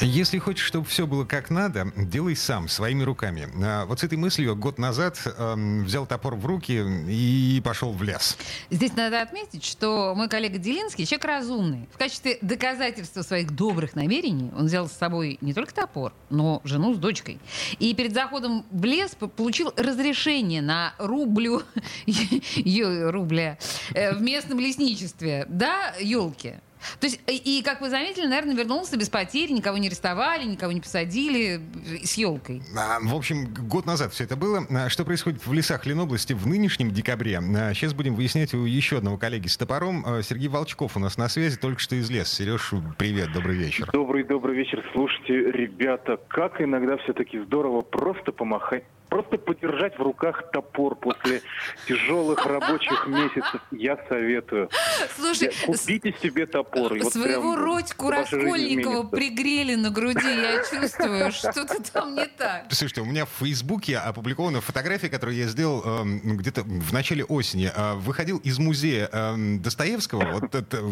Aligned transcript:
Если 0.00 0.38
хочешь, 0.38 0.64
чтобы 0.64 0.86
все 0.86 1.06
было 1.06 1.24
как 1.24 1.50
надо, 1.50 1.92
делай 1.96 2.36
сам, 2.36 2.68
своими 2.68 3.02
руками. 3.02 3.48
А 3.62 3.84
вот 3.84 4.00
с 4.00 4.04
этой 4.04 4.16
мыслью 4.16 4.54
год 4.54 4.78
назад 4.78 5.18
эм, 5.38 5.84
взял 5.84 6.06
топор 6.06 6.36
в 6.36 6.46
руки 6.46 6.84
и 7.08 7.60
пошел 7.64 7.92
в 7.92 8.02
лес. 8.04 8.38
Здесь 8.70 8.94
надо 8.94 9.20
отметить, 9.20 9.64
что 9.64 10.14
мой 10.14 10.28
коллега 10.28 10.58
Делинский 10.58 11.04
человек 11.04 11.24
разумный. 11.24 11.88
В 11.92 11.98
качестве 11.98 12.38
доказательства 12.42 13.22
своих 13.22 13.50
добрых 13.50 13.96
намерений 13.96 14.52
он 14.56 14.66
взял 14.66 14.88
с 14.88 14.92
собой 14.92 15.38
не 15.40 15.52
только 15.52 15.74
топор, 15.74 16.12
но 16.30 16.60
жену 16.62 16.94
с 16.94 16.98
дочкой. 16.98 17.40
И 17.80 17.92
перед 17.94 18.14
заходом 18.14 18.64
в 18.70 18.84
лес 18.84 19.16
получил 19.36 19.72
разрешение 19.76 20.62
на 20.62 20.94
рублю, 20.98 21.62
рубля 23.10 23.58
э, 23.94 24.14
в 24.14 24.22
местном 24.22 24.60
лесничестве. 24.60 25.44
Да, 25.48 25.92
елки. 25.98 26.54
То 27.00 27.06
есть, 27.06 27.20
и, 27.26 27.62
как 27.64 27.80
вы 27.80 27.90
заметили, 27.90 28.26
наверное, 28.26 28.54
вернулся 28.54 28.96
без 28.96 29.08
потерь, 29.08 29.52
никого 29.52 29.78
не 29.78 29.88
арестовали, 29.88 30.44
никого 30.44 30.72
не 30.72 30.80
посадили, 30.80 31.60
с 32.04 32.14
елкой. 32.14 32.62
А, 32.76 32.98
в 33.00 33.14
общем, 33.14 33.52
год 33.52 33.86
назад 33.86 34.12
все 34.12 34.24
это 34.24 34.36
было. 34.36 34.66
А 34.70 34.88
что 34.88 35.04
происходит 35.04 35.46
в 35.46 35.52
лесах 35.52 35.86
Ленобласти 35.86 36.32
в 36.32 36.46
нынешнем 36.46 36.90
декабре? 36.90 37.38
А, 37.38 37.74
сейчас 37.74 37.94
будем 37.94 38.14
выяснять 38.14 38.54
у 38.54 38.64
еще 38.64 38.98
одного 38.98 39.16
коллеги 39.16 39.48
с 39.48 39.56
топором. 39.56 40.04
А, 40.06 40.22
Сергей 40.22 40.48
Волчков 40.48 40.96
у 40.96 41.00
нас 41.00 41.16
на 41.16 41.28
связи, 41.28 41.56
только 41.56 41.80
что 41.80 41.96
из 41.96 42.10
леса. 42.10 42.36
Сереж, 42.36 42.72
привет, 42.98 43.32
добрый 43.32 43.56
вечер. 43.56 43.90
Добрый-добрый 43.92 44.56
вечер. 44.56 44.84
Слушайте, 44.92 45.34
ребята, 45.50 46.18
как 46.28 46.60
иногда 46.60 46.96
все-таки 46.98 47.38
здорово 47.38 47.82
просто 47.82 48.32
помахать 48.32 48.84
Просто 49.08 49.38
подержать 49.38 49.98
в 49.98 50.02
руках 50.02 50.50
топор 50.50 50.94
после 50.94 51.40
тяжелых 51.86 52.44
рабочих 52.44 53.06
месяцев 53.06 53.62
я 53.70 53.98
советую. 54.08 54.68
Слушай, 55.16 55.50
купите 55.64 56.14
себе 56.20 56.44
топор. 56.46 56.67
Вот 56.72 57.12
своего 57.12 57.56
Родьку 57.56 58.10
Раскольникова 58.10 59.04
пригрели 59.04 59.74
на 59.74 59.90
груди, 59.90 60.26
я 60.26 60.62
чувствую, 60.64 61.32
что-то 61.32 61.82
там 61.92 62.14
не 62.14 62.26
так. 62.26 62.66
Слушайте, 62.70 63.00
у 63.00 63.04
меня 63.04 63.24
в 63.26 63.30
Фейсбуке 63.40 63.98
опубликована 63.98 64.60
фотография, 64.60 65.08
которую 65.08 65.36
я 65.36 65.46
сделал 65.46 65.82
э, 65.84 66.04
где-то 66.04 66.62
в 66.62 66.92
начале 66.92 67.24
осени. 67.24 67.70
Э, 67.74 67.94
выходил 67.94 68.38
из 68.38 68.58
музея 68.58 69.08
э, 69.10 69.56
Достоевского, 69.58 70.32
вот 70.32 70.54
это, 70.54 70.82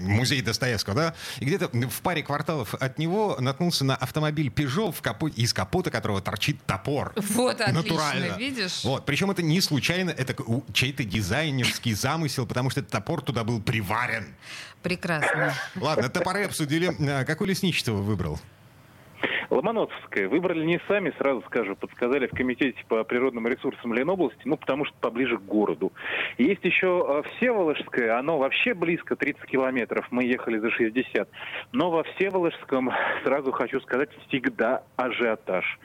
музей 0.00 0.42
Достоевского, 0.42 0.94
да, 0.94 1.14
и 1.40 1.44
где-то 1.44 1.68
в 1.88 2.00
паре 2.02 2.22
кварталов 2.22 2.74
от 2.74 2.98
него 2.98 3.36
наткнулся 3.40 3.84
на 3.84 3.96
автомобиль 3.96 4.48
Peugeot, 4.48 4.92
в 4.92 5.02
капоте, 5.02 5.40
из 5.42 5.52
капота 5.52 5.90
которого 5.90 6.20
торчит 6.20 6.62
топор. 6.64 7.12
Вот, 7.16 7.60
отлично, 7.60 7.82
Натурально. 7.82 8.36
видишь? 8.38 8.84
Вот. 8.84 9.06
Причем 9.06 9.30
это 9.30 9.42
не 9.42 9.60
случайно, 9.60 10.10
это 10.10 10.34
чей-то 10.72 11.04
дизайнерский 11.04 11.94
замысел, 11.94 12.46
потому 12.46 12.70
что 12.70 12.80
этот 12.80 12.92
топор 12.92 13.22
туда 13.22 13.44
был 13.44 13.60
приварен. 13.60 14.27
Прекрасно. 14.82 15.54
Ладно, 15.76 16.08
топоры 16.08 16.44
обсудили. 16.44 16.94
А 17.08 17.24
какое 17.24 17.48
лесничество 17.48 17.92
выбрал? 17.92 18.38
Ломоносовская. 19.50 20.28
Выбрали 20.28 20.64
не 20.64 20.80
сами, 20.88 21.12
сразу 21.18 21.42
скажу, 21.46 21.74
подсказали 21.76 22.26
в 22.26 22.30
комитете 22.30 22.78
по 22.88 23.02
природным 23.04 23.46
ресурсам 23.46 23.94
Ленобласти, 23.94 24.42
ну, 24.44 24.56
потому 24.56 24.84
что 24.84 24.94
поближе 25.00 25.38
к 25.38 25.42
городу. 25.42 25.92
Есть 26.36 26.64
еще 26.64 27.22
э, 27.24 27.28
Всеволожская, 27.36 28.18
оно 28.18 28.38
вообще 28.38 28.74
близко, 28.74 29.16
30 29.16 29.44
километров, 29.46 30.06
мы 30.10 30.24
ехали 30.24 30.58
за 30.58 30.70
60. 30.70 31.28
Но 31.72 31.90
во 31.90 32.04
Всеволожском, 32.04 32.90
сразу 33.24 33.52
хочу 33.52 33.80
сказать, 33.80 34.10
всегда 34.28 34.82
ажиотаж. 34.96 35.78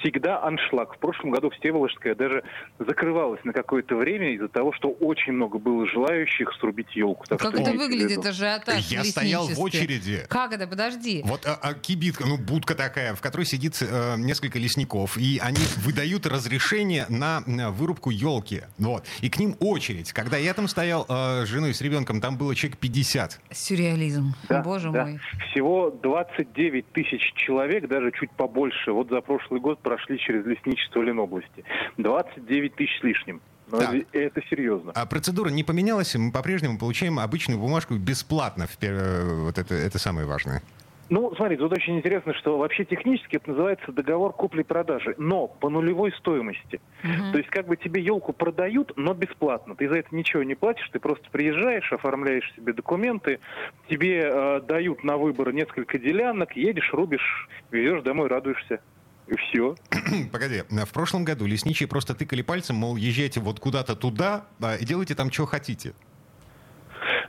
Всегда 0.00 0.42
аншлаг. 0.42 0.94
В 0.94 0.98
прошлом 0.98 1.30
году 1.30 1.50
Всеволожская 1.50 2.14
даже 2.14 2.44
закрывалась 2.78 3.42
на 3.44 3.52
какое-то 3.52 3.96
время 3.96 4.34
из-за 4.34 4.48
того, 4.48 4.72
что 4.72 4.90
очень 4.90 5.32
много 5.32 5.58
было 5.58 5.86
желающих 5.86 6.52
срубить 6.60 6.94
елку. 6.94 7.26
Так 7.26 7.40
как 7.40 7.54
это 7.54 7.72
выглядит 7.72 8.24
ажиотаж 8.24 8.86
Я 8.86 9.04
стоял 9.04 9.46
в 9.46 9.60
очереди. 9.60 10.24
Как 10.28 10.52
это? 10.52 10.66
Подожди. 10.66 11.22
Вот 11.24 11.46
а, 11.46 11.58
а, 11.60 11.74
кибитка, 11.74 12.24
ну, 12.26 12.36
будка 12.36 12.74
такая 12.74 13.07
в 13.14 13.20
которой 13.20 13.44
сидит 13.44 13.78
э, 13.80 14.16
несколько 14.18 14.58
лесников, 14.58 15.16
и 15.16 15.38
они 15.42 15.60
выдают 15.78 16.26
разрешение 16.26 17.06
на, 17.08 17.42
на 17.46 17.70
вырубку 17.70 18.10
елки. 18.10 18.62
Вот. 18.78 19.04
И 19.20 19.30
к 19.30 19.38
ним 19.38 19.56
очередь. 19.60 20.12
Когда 20.12 20.36
я 20.36 20.54
там 20.54 20.68
стоял 20.68 21.06
э, 21.08 21.44
с 21.44 21.48
женой, 21.48 21.74
с 21.74 21.80
ребенком, 21.80 22.20
там 22.20 22.36
было 22.36 22.54
человек 22.54 22.78
50. 22.78 23.40
Сюрреализм. 23.50 24.34
Да, 24.48 24.62
Боже 24.62 24.90
да. 24.90 25.04
мой. 25.04 25.20
Всего 25.50 25.90
29 25.90 26.92
тысяч 26.92 27.32
человек, 27.34 27.88
даже 27.88 28.12
чуть 28.12 28.30
побольше, 28.32 28.92
вот 28.92 29.08
за 29.08 29.20
прошлый 29.20 29.60
год 29.60 29.80
прошли 29.80 30.18
через 30.18 30.44
лесничество 30.44 31.02
Ленобласти. 31.02 31.64
29 31.96 32.74
тысяч 32.74 32.98
с 33.00 33.02
лишним. 33.02 33.40
Но 33.70 33.78
так. 33.78 33.94
это 34.12 34.40
серьезно. 34.48 34.92
А 34.94 35.04
процедура 35.06 35.50
не 35.50 35.62
поменялась? 35.62 36.14
Мы 36.14 36.32
по-прежнему 36.32 36.78
получаем 36.78 37.18
обычную 37.18 37.60
бумажку 37.60 37.94
бесплатно. 37.96 38.66
Вот 38.80 39.58
это, 39.58 39.74
это 39.74 39.98
самое 39.98 40.26
важное. 40.26 40.62
Ну, 41.10 41.32
смотрите, 41.36 41.62
тут 41.62 41.72
очень 41.72 41.96
интересно, 41.96 42.34
что 42.34 42.58
вообще 42.58 42.84
технически 42.84 43.36
это 43.36 43.50
называется 43.50 43.92
договор 43.92 44.32
купли-продажи, 44.32 45.14
но 45.16 45.48
по 45.48 45.70
нулевой 45.70 46.12
стоимости. 46.12 46.80
Uh-huh. 47.02 47.32
То 47.32 47.38
есть 47.38 47.50
как 47.50 47.66
бы 47.66 47.76
тебе 47.76 48.02
елку 48.02 48.32
продают, 48.32 48.92
но 48.96 49.14
бесплатно. 49.14 49.74
Ты 49.74 49.88
за 49.88 49.96
это 49.96 50.14
ничего 50.14 50.42
не 50.42 50.54
платишь, 50.54 50.88
ты 50.92 50.98
просто 50.98 51.28
приезжаешь, 51.30 51.90
оформляешь 51.92 52.52
себе 52.54 52.72
документы, 52.74 53.40
тебе 53.88 54.20
э, 54.22 54.60
дают 54.60 55.02
на 55.02 55.16
выбор 55.16 55.52
несколько 55.52 55.98
делянок, 55.98 56.56
едешь, 56.56 56.90
рубишь, 56.92 57.48
везешь 57.70 58.02
домой, 58.02 58.28
радуешься. 58.28 58.80
И 59.28 59.36
все. 59.36 59.74
Погоди, 60.32 60.62
в 60.70 60.92
прошлом 60.92 61.24
году 61.24 61.44
лесничие 61.46 61.86
просто 61.86 62.14
тыкали 62.14 62.40
пальцем, 62.40 62.76
мол, 62.76 62.96
езжайте 62.96 63.40
вот 63.40 63.60
куда-то 63.60 63.94
туда 63.94 64.46
а, 64.60 64.76
и 64.76 64.84
делайте 64.84 65.14
там, 65.14 65.30
что 65.30 65.44
хотите. 65.44 65.92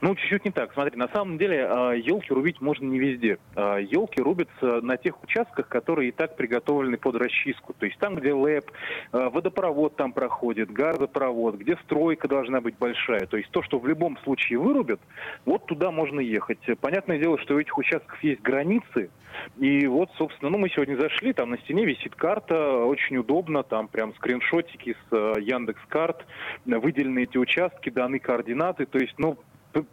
Ну, 0.01 0.15
чуть-чуть 0.15 0.45
не 0.45 0.51
так. 0.51 0.73
Смотри, 0.73 0.97
на 0.97 1.09
самом 1.09 1.37
деле 1.37 1.57
елки 2.03 2.27
а, 2.31 2.33
рубить 2.33 2.61
можно 2.61 2.85
не 2.85 2.99
везде. 2.99 3.37
Елки 3.55 4.21
а, 4.21 4.23
рубятся 4.23 4.81
на 4.81 4.97
тех 4.97 5.21
участках, 5.23 5.67
которые 5.67 6.09
и 6.09 6.11
так 6.11 6.37
приготовлены 6.37 6.97
под 6.97 7.15
расчистку. 7.15 7.73
То 7.73 7.85
есть 7.85 7.97
там, 7.99 8.15
где 8.15 8.33
ЛЭП, 8.33 8.71
а, 9.11 9.29
водопровод 9.29 9.95
там 9.97 10.13
проходит, 10.13 10.71
газопровод, 10.71 11.55
где 11.55 11.75
стройка 11.83 12.27
должна 12.27 12.61
быть 12.61 12.77
большая. 12.77 13.25
То 13.25 13.37
есть 13.37 13.51
то, 13.51 13.61
что 13.61 13.77
в 13.79 13.87
любом 13.87 14.17
случае 14.19 14.59
вырубят, 14.59 15.01
вот 15.45 15.65
туда 15.65 15.91
можно 15.91 16.21
ехать. 16.21 16.59
Понятное 16.79 17.19
дело, 17.19 17.37
что 17.39 17.55
у 17.55 17.59
этих 17.59 17.77
участков 17.77 18.23
есть 18.23 18.41
границы. 18.41 19.09
И 19.57 19.85
вот, 19.87 20.09
собственно, 20.17 20.49
ну 20.49 20.57
мы 20.57 20.69
сегодня 20.69 20.95
зашли, 20.95 21.33
там 21.33 21.51
на 21.51 21.57
стене 21.59 21.85
висит 21.85 22.15
карта, 22.15 22.83
очень 22.85 23.17
удобно, 23.17 23.63
там 23.63 23.87
прям 23.87 24.13
скриншотики 24.15 24.95
с 25.09 25.15
Яндекс 25.39 25.81
карт, 25.87 26.25
выделены 26.65 27.23
эти 27.23 27.37
участки, 27.37 27.89
даны 27.89 28.19
координаты. 28.19 28.85
То 28.85 28.97
есть, 28.97 29.13
ну, 29.17 29.37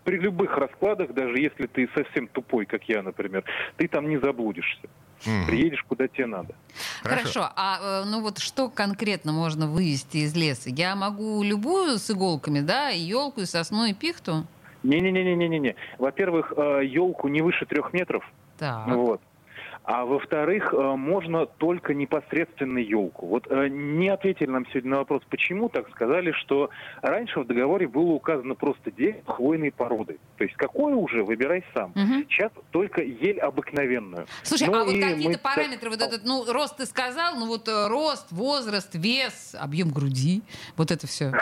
при 0.05 0.19
любых 0.19 0.57
раскладах, 0.57 1.13
даже 1.13 1.39
если 1.39 1.67
ты 1.67 1.89
совсем 1.95 2.29
тупой, 2.29 2.67
как 2.67 2.85
я, 2.85 3.03
например, 3.03 3.45
ты 3.77 3.89
там 3.89 4.09
не 4.09 4.19
заблудишься. 4.19 4.89
Угу. 5.23 5.47
Приедешь, 5.47 5.83
куда 5.89 6.09
тебе 6.09 6.27
надо. 6.27 6.55
Хорошо. 7.03 7.23
Хорошо. 7.23 7.53
А 7.57 8.03
э, 8.03 8.05
ну 8.07 8.21
вот 8.21 8.39
что 8.39 8.69
конкретно 8.69 9.33
можно 9.33 9.67
вывести 9.67 10.19
из 10.19 10.35
леса? 10.37 10.71
Я 10.71 10.95
могу 10.95 11.43
любую 11.43 11.99
с 11.99 12.11
иголками, 12.11 12.61
да, 12.61 12.91
и 12.91 12.99
елку, 12.99 13.41
и 13.41 13.47
сосну, 13.47 13.85
и 13.85 13.95
пихту? 13.95 14.47
Не-не-не-не-не-не. 14.83 15.75
Во-первых, 15.99 16.53
елку 16.83 17.29
э, 17.29 17.31
не 17.31 17.41
выше 17.41 17.67
трех 17.67 17.93
метров. 17.93 18.25
Так. 18.59 18.87
Вот. 18.89 19.21
А 19.87 20.05
во-вторых, 20.05 20.75
э, 20.75 20.97
можно 20.97 21.47
только 21.47 21.95
непосредственно 21.95 22.79
елку. 22.79 23.27
Вот 23.27 23.47
э, 23.49 23.69
не 23.69 24.09
ответили 24.09 24.51
нам 24.51 24.67
сегодня 24.67 24.91
на 24.91 24.97
вопрос, 24.99 25.23
почему 25.31 25.69
так 25.69 25.89
сказали, 25.91 26.33
что 26.33 26.71
раньше 27.03 27.39
в 27.39 27.47
договоре 27.47 27.87
было 27.87 28.11
указано 28.11 28.57
просто 28.57 28.91
дерево 28.91 29.23
хвойной 29.27 29.71
породы. 29.71 30.19
То 30.39 30.45
есть 30.45 30.57
какое 30.57 30.97
уже, 30.97 31.23
выбирай 31.23 31.65
сам. 31.73 31.93
Угу. 31.93 32.25
Сейчас 32.29 32.51
только 32.73 33.01
ель 33.01 33.39
обыкновенную. 33.39 34.27
Слушай, 34.43 34.67
ну, 34.67 34.75
а 34.75 34.85
вот 34.85 34.93
какие-то 34.93 35.39
параметры, 35.39 35.91
вот 35.91 36.03
этот, 36.03 36.25
ну, 36.25 36.45
рост 36.53 36.79
ты 36.79 36.87
сказал, 36.87 37.37
ну 37.37 37.47
вот 37.47 37.69
э, 37.69 37.87
рост, 37.87 38.33
возраст, 38.33 38.93
вес, 38.93 39.55
объем 39.57 39.91
груди, 39.91 40.43
вот 40.77 40.91
это 40.91 41.07
все. 41.07 41.33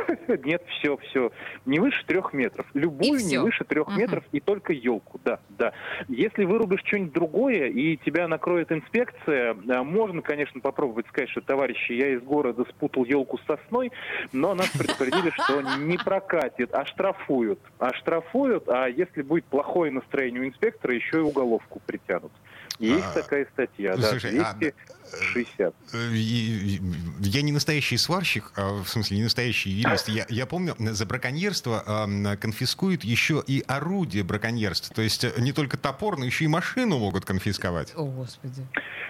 Нет, 0.44 0.62
все, 0.68 0.96
все. 0.96 1.32
Не 1.66 1.78
выше 1.78 2.04
трех 2.06 2.32
метров. 2.32 2.66
Любую 2.74 3.20
не 3.24 3.38
выше 3.38 3.64
трех 3.64 3.88
угу. 3.88 3.96
метров 3.98 4.24
и 4.32 4.40
только 4.40 4.72
елку, 4.72 5.20
да, 5.24 5.40
да. 5.50 5.72
Если 6.08 6.44
вырубишь 6.44 6.82
что-нибудь 6.84 7.12
другое 7.12 7.68
и 7.68 7.96
тебя 7.98 8.28
накроет 8.28 8.72
инспекция, 8.72 9.54
э, 9.54 9.82
можно, 9.82 10.22
конечно, 10.22 10.60
попробовать 10.60 11.06
сказать, 11.08 11.30
что, 11.30 11.40
товарищи, 11.40 11.92
я 11.92 12.14
из 12.14 12.22
города 12.22 12.64
спутал 12.68 13.04
елку 13.04 13.38
с 13.38 13.46
сосной, 13.46 13.92
но 14.32 14.54
нас 14.54 14.70
предупредили, 14.78 15.30
что 15.30 15.62
не 15.78 15.98
прокатит, 15.98 16.74
а 16.74 16.84
штрафуют. 16.84 17.60
А 17.78 17.92
штрафуют, 17.94 18.68
а 18.68 18.86
если 18.88 19.22
будет 19.22 19.44
плохое 19.44 19.90
настроение 19.90 20.42
у 20.42 20.46
инспектора, 20.46 20.94
еще 20.94 21.18
и 21.18 21.22
уголовку 21.22 21.80
притянут. 21.86 22.32
Есть 22.78 23.06
а, 23.06 23.22
такая 23.22 23.46
статья, 23.52 23.96
слушай, 23.96 24.36
да. 24.36 24.54
200... 24.54 24.74
60. 25.20 25.74
Э, 25.92 26.10
я 26.14 27.42
не 27.42 27.52
настоящий 27.52 27.96
сварщик, 27.96 28.52
а, 28.56 28.82
в 28.82 28.88
смысле 28.88 29.18
не 29.18 29.22
настоящий 29.24 29.70
юрист. 29.70 30.08
Я, 30.08 30.24
я 30.28 30.46
помню, 30.46 30.74
за 30.78 31.06
браконьерство 31.06 31.82
э, 31.86 32.36
конфискуют 32.36 33.04
еще 33.04 33.42
и 33.46 33.62
орудие 33.66 34.24
браконьерства. 34.24 34.94
То 34.94 35.02
есть 35.02 35.38
не 35.38 35.52
только 35.52 35.76
топор, 35.76 36.18
но 36.18 36.24
еще 36.24 36.44
и 36.44 36.48
машину 36.48 36.98
могут 36.98 37.24
конфисковать. 37.24 37.92
О, 37.94 38.04
Господи. 38.04 38.66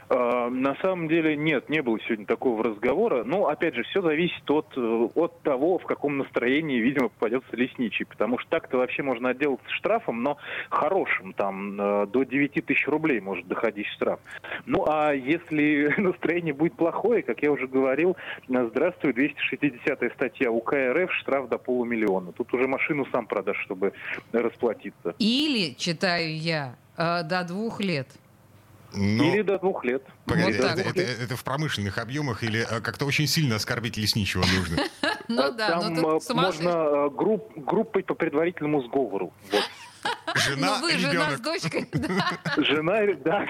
А, 0.08 0.50
на 0.50 0.74
самом 0.76 1.08
деле 1.08 1.36
нет, 1.36 1.68
не 1.68 1.82
было 1.82 1.98
сегодня 2.00 2.26
такого 2.26 2.62
разговора. 2.64 3.24
Но, 3.24 3.46
опять 3.46 3.74
же, 3.74 3.82
все 3.84 4.02
зависит 4.02 4.50
от, 4.50 4.66
э, 4.76 5.08
от 5.14 5.40
того, 5.42 5.78
в 5.78 5.84
каком 5.84 6.18
настроении, 6.18 6.80
видимо, 6.80 7.08
попадется 7.08 7.56
лесничий. 7.56 8.04
Потому 8.04 8.38
что 8.38 8.50
так-то 8.50 8.78
вообще 8.78 9.02
можно 9.02 9.30
отделаться 9.30 9.68
штрафом, 9.70 10.22
но 10.22 10.36
хорошим, 10.68 11.32
там, 11.32 11.80
э, 11.80 12.06
до 12.06 12.24
9 12.24 12.64
тысяч 12.66 12.86
рублей 12.88 13.20
может 13.20 13.46
доходить 13.54 13.86
штраф. 13.88 14.20
Ну, 14.66 14.84
а 14.88 15.12
если 15.12 15.94
настроение 16.00 16.54
будет 16.54 16.74
плохое, 16.74 17.22
как 17.22 17.42
я 17.42 17.50
уже 17.50 17.66
говорил, 17.66 18.16
э, 18.48 18.68
здравствуй, 18.70 19.12
260 19.12 20.12
статья 20.14 20.50
УК 20.50 20.74
РФ, 20.74 21.12
штраф 21.14 21.48
до 21.48 21.58
полумиллиона. 21.58 22.32
Тут 22.32 22.52
уже 22.54 22.66
машину 22.66 23.06
сам 23.12 23.26
продашь, 23.26 23.60
чтобы 23.64 23.92
расплатиться. 24.32 25.14
Или, 25.18 25.74
читаю 25.74 26.36
я, 26.36 26.76
до 26.96 27.44
двух 27.46 27.80
лет. 27.80 28.08
Но... 28.94 29.24
Или 29.24 29.42
до 29.42 29.58
двух 29.58 29.84
лет. 29.84 30.02
Погоди, 30.26 30.58
вот 30.58 30.70
это, 30.70 30.80
это, 30.80 31.00
это, 31.00 31.22
это 31.22 31.36
в 31.36 31.44
промышленных 31.44 31.98
объемах 31.98 32.42
или 32.42 32.60
э, 32.60 32.80
как-то 32.80 33.06
очень 33.06 33.26
сильно 33.26 33.56
оскорбить 33.56 33.96
лесничего 33.96 34.44
нужно? 34.56 34.78
Ну 35.28 35.52
да, 35.52 35.80
Там 35.80 35.94
э, 35.94 36.20
можно 36.34 36.68
э, 36.68 37.10
группой 37.10 38.02
по 38.02 38.14
предварительному 38.14 38.82
сговору. 38.82 39.32
Жена, 40.34 40.78
ну, 40.78 40.82
вы 40.82 40.92
ребенок. 40.92 41.12
жена 41.12 41.36
с 41.36 41.40
дочкой. 41.40 41.88
Жена, 42.58 43.00
да. 43.24 43.46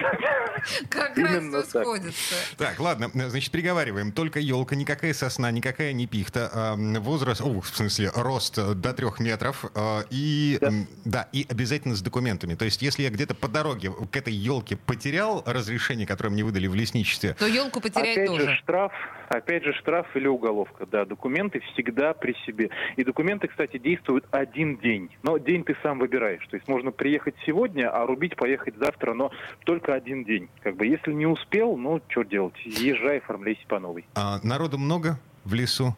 Как 0.89 1.17
раз 1.17 1.43
все 1.43 1.63
сходится. 1.63 2.35
Так, 2.57 2.79
ладно, 2.79 3.09
значит, 3.13 3.51
приговариваем. 3.51 4.11
Только 4.11 4.39
елка, 4.39 4.75
никакая 4.75 5.13
сосна, 5.13 5.51
никакая 5.51 5.93
не 5.93 6.07
пихта. 6.07 6.75
Возраст, 6.77 7.41
о, 7.41 7.61
в 7.61 7.67
смысле, 7.67 8.11
рост 8.15 8.55
до 8.55 8.93
трех 8.93 9.19
метров. 9.19 9.65
А, 9.75 10.03
и, 10.09 10.59
да. 11.05 11.27
и 11.31 11.45
обязательно 11.49 11.95
с 11.95 12.01
документами. 12.01 12.55
То 12.55 12.65
есть, 12.65 12.81
если 12.81 13.03
я 13.03 13.09
где-то 13.09 13.35
по 13.35 13.47
дороге 13.47 13.91
к 13.91 14.15
этой 14.15 14.33
елке 14.33 14.75
потерял 14.75 15.43
разрешение, 15.45 16.07
которое 16.07 16.29
мне 16.29 16.43
выдали 16.43 16.67
в 16.67 16.75
лесничестве... 16.75 17.33
То 17.33 17.47
елку 17.47 17.81
потерять 17.81 18.17
опять 18.17 18.27
тоже. 18.27 18.49
Же 18.49 18.55
штраф, 18.57 18.91
опять 19.37 19.63
же 19.63 19.73
штраф 19.73 20.15
или 20.15 20.27
уголовка. 20.27 20.85
Да, 20.85 21.05
документы 21.05 21.59
всегда 21.73 22.13
при 22.13 22.33
себе. 22.45 22.69
И 22.95 23.03
документы, 23.03 23.47
кстати, 23.47 23.77
действуют 23.77 24.25
один 24.31 24.77
день. 24.77 25.09
Но 25.23 25.37
день 25.37 25.63
ты 25.63 25.75
сам 25.83 25.99
выбираешь. 25.99 26.45
То 26.47 26.55
есть 26.55 26.67
можно 26.67 26.91
приехать 26.91 27.35
сегодня, 27.45 27.89
а 27.89 28.05
рубить 28.05 28.35
поехать 28.35 28.75
завтра, 28.77 29.13
но 29.13 29.31
только 29.65 29.93
один 29.93 30.23
день. 30.23 30.49
Как 30.61 30.75
бы 30.75 30.85
если 30.85 31.13
не 31.13 31.25
успел, 31.25 31.77
ну 31.77 32.01
что 32.09 32.23
делать? 32.23 32.55
Езжай, 32.65 33.19
оформляйся 33.19 33.65
по 33.67 33.79
новой. 33.79 34.05
А 34.15 34.39
народу 34.43 34.77
много 34.77 35.19
в 35.43 35.53
лесу? 35.53 35.95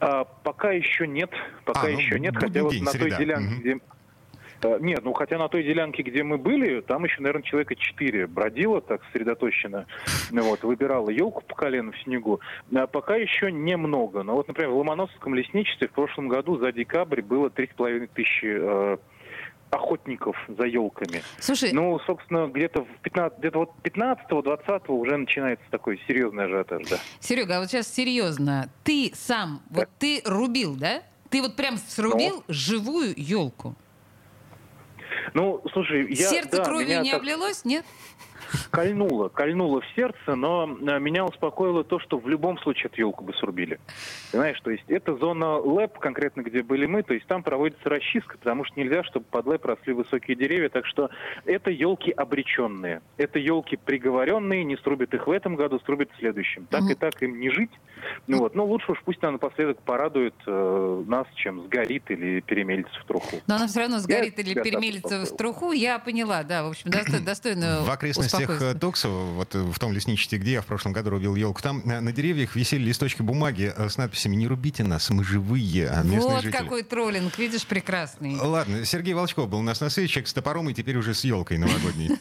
А, 0.00 0.24
пока 0.24 0.70
еще 0.70 1.06
нет, 1.06 1.30
пока 1.64 1.82
а, 1.82 1.84
ну, 1.84 1.98
еще 1.98 2.20
нет, 2.20 2.36
хотя 2.36 2.62
вот 2.62 2.74
на 2.80 2.92
той 2.92 3.10
делянке, 3.10 3.54
угу. 3.54 3.60
где 3.60 3.80
нет, 4.80 5.00
ну 5.04 5.12
хотя 5.12 5.38
на 5.38 5.48
той 5.48 5.62
делянке, 5.62 6.02
где 6.02 6.22
мы 6.22 6.38
были, 6.38 6.80
там 6.80 7.04
еще, 7.04 7.20
наверное, 7.20 7.42
человека 7.42 7.74
четыре 7.76 8.26
бродило 8.26 8.80
так 8.80 9.02
сосредоточенно, 9.06 9.86
ну, 10.30 10.42
вот, 10.42 10.62
выбирала 10.62 11.10
елку 11.10 11.42
по 11.42 11.54
колено 11.54 11.92
в 11.92 11.98
снегу. 12.02 12.40
А 12.74 12.86
пока 12.86 13.16
еще 13.16 13.52
немного. 13.52 14.22
Но 14.22 14.34
вот, 14.34 14.48
например, 14.48 14.70
в 14.70 14.78
Ломоносовском 14.78 15.34
лесничестве 15.34 15.88
в 15.88 15.92
прошлом 15.92 16.28
году 16.28 16.58
за 16.58 16.72
декабрь 16.72 17.22
было 17.22 17.50
три 17.50 17.68
с 17.68 17.74
половиной 17.74 18.08
тысячи 18.08 18.46
э, 18.46 18.96
охотников 19.70 20.36
за 20.48 20.64
елками. 20.64 21.22
Слушай, 21.38 21.72
ну, 21.72 21.98
собственно, 22.00 22.48
где-то 22.48 22.84
в 22.84 23.02
15, 23.02 23.38
где-то 23.38 23.58
вот 23.58 23.72
15-20 23.82 24.86
уже 24.88 25.16
начинается 25.16 25.64
такой 25.70 26.00
серьезный 26.06 26.44
ажиотаж, 26.44 26.88
да. 26.88 26.96
Серега, 27.20 27.56
а 27.56 27.60
вот 27.60 27.68
сейчас 27.68 27.92
серьезно, 27.92 28.70
ты 28.84 29.12
сам, 29.14 29.60
так. 29.68 29.76
вот 29.78 29.88
ты 29.98 30.22
рубил, 30.24 30.76
да? 30.76 31.02
Ты 31.30 31.42
вот 31.42 31.56
прям 31.56 31.76
срубил 31.76 32.36
ну? 32.36 32.54
живую 32.54 33.12
елку? 33.16 33.76
Ну, 35.34 35.62
слушай, 35.72 36.06
я... 36.12 36.28
Сердце 36.28 36.58
да, 36.58 36.64
кровью 36.64 37.02
не 37.02 37.10
так... 37.10 37.20
облилось, 37.20 37.64
нет? 37.64 37.84
Кольнуло, 38.70 39.28
кольнуло 39.28 39.80
в 39.80 39.86
сердце, 39.94 40.34
но 40.34 40.66
э, 40.66 40.98
меня 40.98 41.24
успокоило 41.24 41.84
то, 41.84 41.98
что 41.98 42.18
в 42.18 42.28
любом 42.28 42.58
случае 42.58 42.86
эту 42.86 43.00
елку 43.00 43.24
бы 43.24 43.34
срубили. 43.34 43.80
Понимаешь, 44.32 44.60
то 44.60 44.70
есть 44.70 44.84
это 44.88 45.16
зона 45.16 45.56
ЛЭП, 45.56 45.98
конкретно 45.98 46.42
где 46.42 46.62
были 46.62 46.86
мы, 46.86 47.02
то 47.02 47.14
есть 47.14 47.26
там 47.26 47.42
проводится 47.42 47.88
расчистка, 47.88 48.38
потому 48.38 48.64
что 48.64 48.78
нельзя, 48.78 49.04
чтобы 49.04 49.26
под 49.30 49.46
ЛЭП 49.46 49.66
росли 49.66 49.92
высокие 49.92 50.36
деревья, 50.36 50.68
так 50.68 50.86
что 50.86 51.10
это 51.44 51.70
елки 51.70 52.10
обреченные. 52.10 53.02
Это 53.16 53.38
елки 53.38 53.76
приговоренные, 53.76 54.64
не 54.64 54.76
срубят 54.76 55.14
их 55.14 55.26
в 55.26 55.30
этом 55.30 55.56
году, 55.56 55.80
срубят 55.80 56.10
в 56.12 56.18
следующем. 56.18 56.66
Так 56.66 56.82
mm-hmm. 56.82 56.92
и 56.92 56.94
так 56.94 57.22
им 57.22 57.40
не 57.40 57.50
жить. 57.50 57.70
Ну 58.26 58.38
вот, 58.38 58.54
но 58.54 58.64
лучше 58.64 58.92
уж 58.92 59.02
пусть 59.04 59.22
она 59.22 59.32
напоследок 59.32 59.80
порадует 59.82 60.34
э, 60.46 61.04
нас, 61.06 61.26
чем 61.34 61.64
сгорит 61.64 62.10
или 62.10 62.40
перемелится 62.40 63.00
в 63.00 63.04
труху. 63.04 63.40
Но 63.46 63.56
она 63.56 63.66
все 63.66 63.80
равно 63.80 63.98
сгорит 63.98 64.38
я 64.38 64.44
или 64.44 64.54
перемелится 64.54 65.24
в 65.24 65.36
труху, 65.36 65.72
я 65.72 65.98
поняла, 65.98 66.42
да, 66.42 66.64
в 66.64 66.68
общем, 66.68 66.90
достойно 67.24 67.82
В 67.82 67.90
окрестностях 67.90 68.57
э, 68.60 68.74
Токсова, 68.74 69.24
вот 69.32 69.54
э, 69.54 69.62
в 69.62 69.78
том 69.78 69.92
лесничестве, 69.92 70.38
где 70.38 70.52
я 70.52 70.62
в 70.62 70.66
прошлом 70.66 70.92
году 70.92 71.10
рубил 71.10 71.34
елку, 71.34 71.62
там 71.62 71.82
на, 71.84 72.00
на 72.00 72.12
деревьях 72.12 72.56
висели 72.56 72.82
листочки 72.82 73.22
бумаги 73.22 73.72
э, 73.74 73.88
с 73.88 73.96
надписями 73.96 74.36
«Не 74.36 74.46
рубите 74.46 74.84
нас, 74.84 75.10
мы 75.10 75.24
живые». 75.24 75.88
А 75.88 76.02
вот 76.02 76.42
жители. 76.42 76.56
какой 76.56 76.82
троллинг, 76.82 77.38
видишь, 77.38 77.66
прекрасный. 77.66 78.36
Ладно, 78.36 78.84
Сергей 78.84 79.14
Волчков 79.14 79.48
был 79.48 79.58
у 79.58 79.62
нас 79.62 79.80
на 79.80 79.90
свете, 79.90 80.12
человек 80.12 80.28
с 80.28 80.32
топором 80.32 80.68
и 80.70 80.74
теперь 80.74 80.96
уже 80.96 81.14
с 81.14 81.24
елкой 81.24 81.58
новогодней. 81.58 82.18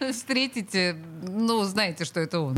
Встретите, 0.12 0.96
ну, 1.22 1.62
знаете, 1.64 2.04
что 2.04 2.20
это 2.20 2.40
он. 2.40 2.56